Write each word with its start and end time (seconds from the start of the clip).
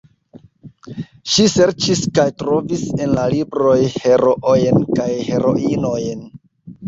Ŝi 1.33 1.43
serĉis 1.55 1.99
kaj 2.19 2.25
trovis 2.43 2.85
en 3.05 3.13
la 3.19 3.27
libroj 3.33 3.75
heroojn 4.05 4.81
kaj 5.01 5.09
heroinojn. 5.31 6.25